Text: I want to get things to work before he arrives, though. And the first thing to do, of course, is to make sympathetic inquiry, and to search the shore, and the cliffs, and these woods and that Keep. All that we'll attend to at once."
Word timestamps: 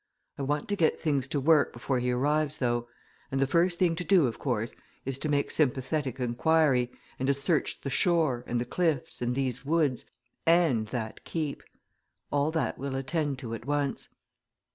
I 0.39 0.41
want 0.41 0.67
to 0.69 0.75
get 0.75 0.99
things 0.99 1.27
to 1.27 1.39
work 1.39 1.71
before 1.73 1.99
he 1.99 2.09
arrives, 2.09 2.57
though. 2.57 2.87
And 3.31 3.39
the 3.39 3.45
first 3.45 3.77
thing 3.77 3.95
to 3.97 4.03
do, 4.03 4.25
of 4.25 4.39
course, 4.39 4.73
is 5.05 5.19
to 5.19 5.29
make 5.29 5.51
sympathetic 5.51 6.19
inquiry, 6.19 6.91
and 7.19 7.27
to 7.27 7.35
search 7.35 7.81
the 7.81 7.91
shore, 7.91 8.43
and 8.47 8.59
the 8.59 8.65
cliffs, 8.65 9.21
and 9.21 9.35
these 9.35 9.63
woods 9.63 10.05
and 10.43 10.87
that 10.87 11.23
Keep. 11.23 11.61
All 12.31 12.49
that 12.49 12.79
we'll 12.79 12.95
attend 12.95 13.37
to 13.45 13.53
at 13.53 13.65
once." 13.65 14.09